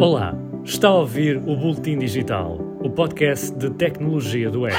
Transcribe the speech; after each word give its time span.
Olá, 0.00 0.34
está 0.64 0.88
a 0.88 0.94
ouvir 0.94 1.36
o 1.36 1.54
Boletim 1.54 1.98
Digital, 1.98 2.56
o 2.82 2.88
podcast 2.88 3.54
de 3.54 3.68
tecnologia 3.68 4.50
do 4.50 4.62
web. 4.62 4.74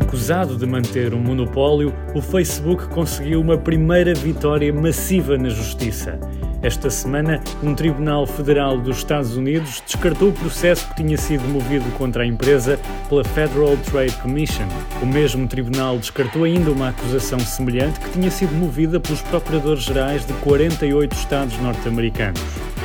Acusado 0.00 0.56
de 0.56 0.64
manter 0.64 1.12
um 1.12 1.20
monopólio, 1.20 1.92
o 2.14 2.22
Facebook 2.22 2.88
conseguiu 2.88 3.42
uma 3.42 3.58
primeira 3.58 4.14
vitória 4.14 4.72
massiva 4.72 5.36
na 5.36 5.50
justiça 5.50 6.18
esta 6.62 6.90
semana, 6.90 7.40
um 7.62 7.74
tribunal 7.74 8.26
federal 8.26 8.76
dos 8.76 8.98
Estados 8.98 9.34
Unidos 9.34 9.82
descartou 9.86 10.28
o 10.28 10.32
processo 10.32 10.86
que 10.88 10.96
tinha 10.96 11.16
sido 11.16 11.42
movido 11.48 11.84
contra 11.96 12.22
a 12.22 12.26
empresa 12.26 12.78
pela 13.08 13.24
Federal 13.24 13.76
Trade 13.78 14.14
Commission. 14.16 14.66
O 15.00 15.06
mesmo 15.06 15.48
tribunal 15.48 15.98
descartou 15.98 16.44
ainda 16.44 16.70
uma 16.70 16.90
acusação 16.90 17.40
semelhante 17.40 17.98
que 18.00 18.10
tinha 18.10 18.30
sido 18.30 18.54
movida 18.54 19.00
pelos 19.00 19.22
procuradores-gerais 19.22 20.26
de 20.26 20.34
48 20.34 21.16
estados 21.16 21.58
norte-americanos. 21.58 22.42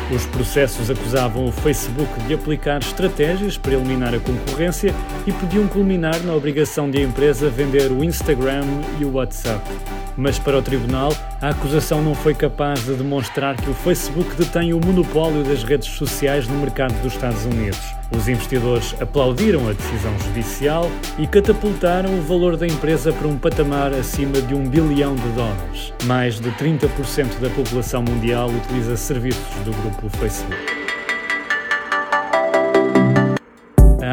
Os 0.10 0.26
processos 0.28 0.90
acusavam 0.90 1.46
o 1.46 1.52
Facebook 1.52 2.10
de 2.28 2.36
aplicar 2.36 2.80
estratégias 2.80 3.58
para 3.58 3.74
eliminar 3.74 4.14
a 4.14 4.20
concorrência 4.20 4.94
e 5.28 5.34
podiam 5.34 5.68
culminar 5.68 6.18
na 6.24 6.34
obrigação 6.34 6.90
de 6.90 7.00
a 7.00 7.02
empresa 7.02 7.50
vender 7.50 7.92
o 7.92 8.04
Instagram 8.04 8.64
e 9.00 9.04
o 9.04 9.14
WhatsApp. 9.14 9.62
Mas 10.18 10.40
para 10.40 10.58
o 10.58 10.62
tribunal, 10.62 11.12
a 11.42 11.50
acusação 11.50 12.02
não 12.02 12.16
foi 12.16 12.34
capaz 12.34 12.86
de 12.86 12.94
demonstrar 12.94 13.56
que 13.56 13.70
o 13.70 13.74
Facebook 13.74 14.36
detém 14.36 14.74
o 14.74 14.80
monopólio 14.80 15.44
das 15.44 15.64
redes 15.64 15.90
sociais 15.90 16.48
no 16.48 16.58
mercado 16.58 16.94
dos 17.02 17.14
Estados 17.14 17.44
Unidos. 17.46 17.80
Os 18.16 18.28
investidores 18.28 18.96
aplaudiram 19.02 19.68
a 19.68 19.74
decisão 19.74 20.18
judicial 20.20 20.90
e 21.18 21.28
catapultaram 21.28 22.18
o 22.18 22.22
valor 22.22 22.56
da 22.56 22.68
empresa 22.68 23.12
para 23.12 23.28
um 23.28 23.38
patamar 23.38 23.94
acima 23.94 24.42
de 24.42 24.54
um 24.54 24.68
bilhão 24.68 25.16
de 25.16 25.30
dólares. 25.30 25.94
Mais 26.06 26.40
de 26.40 26.50
30% 26.52 27.40
da 27.40 27.50
população 27.50 28.04
mundial 28.04 28.50
utiliza 28.50 28.96
serviços 28.96 29.56
do 29.66 29.72
grupo 29.72 30.10
Facebook. 30.18 30.85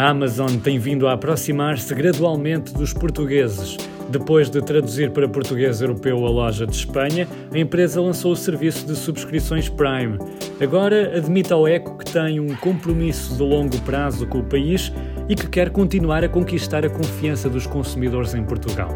A 0.03 0.08
Amazon 0.08 0.56
tem 0.56 0.81
vindo 0.81 1.06
a 1.06 1.12
aproximar-se 1.12 1.95
gradualmente 1.95 2.75
dos 2.75 2.92
portugueses 2.92 3.77
depois 4.11 4.50
de 4.50 4.61
traduzir 4.61 5.12
para 5.12 5.28
português 5.28 5.81
europeu 5.81 6.27
a 6.27 6.28
loja 6.28 6.67
de 6.67 6.75
Espanha, 6.75 7.28
a 7.53 7.56
empresa 7.56 8.00
lançou 8.00 8.33
o 8.33 8.36
serviço 8.36 8.84
de 8.84 8.97
subscrições 8.97 9.69
Prime. 9.69 10.19
Agora 10.61 11.17
admite 11.17 11.53
ao 11.53 11.69
Eco 11.69 11.97
que 11.97 12.12
tem 12.12 12.41
um 12.41 12.53
compromisso 12.56 13.36
de 13.36 13.42
longo 13.44 13.81
prazo 13.83 14.27
com 14.27 14.41
o 14.41 14.44
país 14.44 14.92
e 15.28 15.36
que 15.36 15.47
quer 15.47 15.70
continuar 15.70 16.25
a 16.25 16.28
conquistar 16.28 16.84
a 16.84 16.91
confiança 16.91 17.48
dos 17.48 17.64
consumidores 17.64 18.34
em 18.34 18.42
Portugal. 18.42 18.91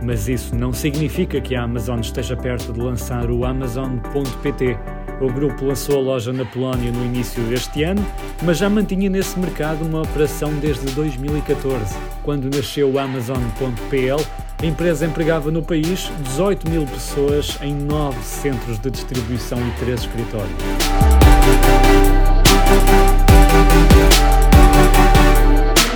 Mas 0.00 0.28
isso 0.28 0.54
não 0.54 0.72
significa 0.72 1.40
que 1.40 1.56
a 1.56 1.64
Amazon 1.64 1.98
esteja 1.98 2.36
perto 2.36 2.72
de 2.72 2.80
lançar 2.80 3.32
o 3.32 3.44
Amazon.pt. 3.44 4.78
O 5.22 5.32
grupo 5.32 5.64
lançou 5.64 6.00
a 6.00 6.02
loja 6.02 6.32
na 6.32 6.44
Polónia 6.44 6.90
no 6.90 7.04
início 7.04 7.40
deste 7.44 7.84
ano, 7.84 8.04
mas 8.42 8.58
já 8.58 8.68
mantinha 8.68 9.08
nesse 9.08 9.38
mercado 9.38 9.86
uma 9.86 10.02
operação 10.02 10.52
desde 10.54 10.84
2014, 10.86 11.96
quando 12.24 12.50
nasceu 12.54 12.90
o 12.90 12.98
Amazon.pl 12.98 14.20
a 14.60 14.66
empresa 14.66 15.06
empregava 15.06 15.50
no 15.50 15.62
país 15.62 16.10
18 16.22 16.70
mil 16.70 16.86
pessoas 16.86 17.58
em 17.62 17.74
nove 17.74 18.20
centros 18.22 18.78
de 18.78 18.90
distribuição 18.90 19.58
e 19.58 19.70
três 19.78 20.00
escritórios. 20.00 20.52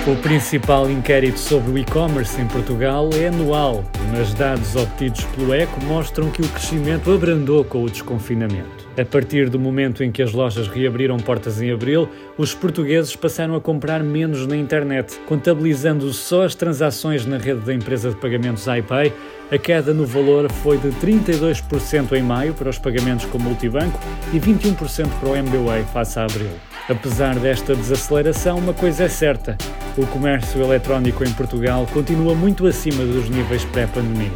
O 0.06 0.14
principal 0.14 0.88
inquérito 0.88 1.36
sobre 1.36 1.72
o 1.72 1.78
e-commerce 1.78 2.40
em 2.40 2.46
Portugal 2.46 3.10
é 3.12 3.26
anual, 3.26 3.82
mas 4.12 4.32
dados 4.32 4.76
obtidos 4.76 5.24
pelo 5.24 5.52
ECO 5.52 5.84
mostram 5.84 6.30
que 6.30 6.42
o 6.42 6.48
crescimento 6.48 7.12
abrandou 7.12 7.64
com 7.64 7.82
o 7.82 7.90
desconfinamento. 7.90 8.86
A 8.96 9.04
partir 9.04 9.50
do 9.50 9.58
momento 9.58 10.04
em 10.04 10.12
que 10.12 10.22
as 10.22 10.32
lojas 10.32 10.68
reabriram 10.68 11.16
portas 11.16 11.60
em 11.60 11.72
abril, 11.72 12.08
os 12.38 12.54
portugueses 12.54 13.16
passaram 13.16 13.56
a 13.56 13.60
comprar 13.60 14.00
menos 14.04 14.46
na 14.46 14.56
internet, 14.56 15.18
contabilizando 15.26 16.12
só 16.12 16.44
as 16.44 16.54
transações 16.54 17.26
na 17.26 17.36
rede 17.36 17.62
da 17.62 17.74
empresa 17.74 18.10
de 18.10 18.16
pagamentos 18.16 18.64
iPay. 18.68 19.12
A 19.50 19.58
queda 19.58 19.92
no 19.92 20.06
valor 20.06 20.48
foi 20.52 20.78
de 20.78 20.90
32% 21.04 22.12
em 22.12 22.22
maio 22.22 22.54
para 22.54 22.70
os 22.70 22.78
pagamentos 22.78 23.26
com 23.26 23.40
multibanco 23.40 23.98
e 24.32 24.38
21% 24.38 25.08
para 25.18 25.30
o 25.30 25.34
MBWay 25.34 25.82
face 25.92 26.16
a 26.16 26.26
abril. 26.26 26.75
Apesar 26.88 27.36
desta 27.40 27.74
desaceleração, 27.74 28.58
uma 28.58 28.72
coisa 28.72 29.04
é 29.04 29.08
certa: 29.08 29.58
o 29.96 30.06
comércio 30.06 30.62
eletrónico 30.62 31.24
em 31.24 31.32
Portugal 31.32 31.84
continua 31.92 32.32
muito 32.32 32.64
acima 32.64 33.04
dos 33.04 33.28
níveis 33.28 33.64
pré-pandemia 33.64 34.30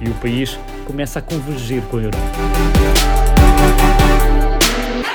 e 0.00 0.08
o 0.08 0.14
país 0.14 0.58
começa 0.84 1.20
a 1.20 1.22
convergir 1.22 1.82
com 1.82 1.98
a 1.98 2.00
Europa. 2.00 2.18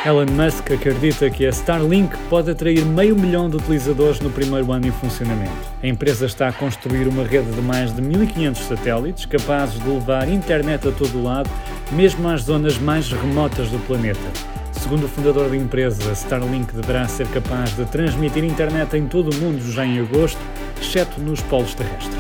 Elon 0.06 0.28
Musk 0.32 0.72
acredita 0.72 1.30
que 1.30 1.46
a 1.46 1.50
Starlink 1.50 2.16
pode 2.30 2.50
atrair 2.50 2.86
meio 2.86 3.14
milhão 3.14 3.50
de 3.50 3.58
utilizadores 3.58 4.22
no 4.22 4.30
primeiro 4.30 4.72
ano 4.72 4.88
em 4.88 4.92
funcionamento. 4.92 5.52
A 5.84 5.88
empresa 5.88 6.26
está 6.26 6.48
a 6.48 6.54
construir 6.54 7.10
uma 7.10 7.26
rede 7.26 7.52
de 7.52 7.62
mais 7.62 7.94
de 7.94 8.02
1.500 8.02 8.56
satélites 8.56 9.26
capazes 9.26 9.84
de 9.84 9.90
levar 9.90 10.30
internet 10.30 10.88
a 10.88 10.92
todo 10.94 11.22
lado, 11.22 11.50
mesmo 11.92 12.30
às 12.30 12.44
zonas 12.44 12.78
mais 12.78 13.12
remotas 13.12 13.70
do 13.70 13.80
planeta. 13.80 14.59
Segundo 14.80 15.04
o 15.04 15.08
fundador 15.10 15.50
da 15.50 15.58
empresa, 15.58 16.12
Starlink 16.14 16.74
deverá 16.74 17.06
ser 17.06 17.28
capaz 17.28 17.76
de 17.76 17.86
transmitir 17.86 18.46
internet 18.46 18.96
em 18.96 19.08
todo 19.08 19.30
o 19.30 19.36
mundo 19.36 19.62
já 19.72 19.86
em 19.86 20.00
agosto, 20.00 20.40
exceto 20.82 21.20
nos 21.20 21.42
polos 21.42 21.76
terrestres. 21.76 22.18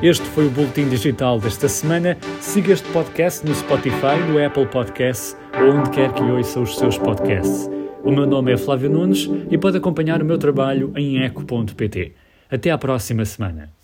Este 0.00 0.24
foi 0.28 0.46
o 0.46 0.50
Boletim 0.50 0.88
Digital 0.88 1.40
desta 1.40 1.68
semana. 1.68 2.16
Siga 2.40 2.72
este 2.72 2.88
podcast 2.90 3.44
no 3.44 3.54
Spotify, 3.54 4.16
no 4.28 4.42
Apple 4.42 4.66
Podcasts 4.66 5.36
ou 5.60 5.74
onde 5.74 5.90
quer 5.90 6.12
que 6.12 6.22
ouça 6.22 6.60
os 6.60 6.78
seus 6.78 6.96
podcasts. 6.96 7.68
O 8.04 8.12
meu 8.12 8.24
nome 8.24 8.52
é 8.52 8.56
Flávio 8.56 8.88
Nunes 8.88 9.28
e 9.50 9.58
pode 9.58 9.76
acompanhar 9.76 10.22
o 10.22 10.24
meu 10.24 10.38
trabalho 10.38 10.92
em 10.96 11.22
eco.pt. 11.24 12.14
Até 12.48 12.70
à 12.70 12.78
próxima 12.78 13.24
semana. 13.24 13.83